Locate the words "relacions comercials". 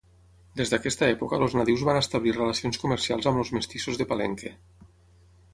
2.37-3.31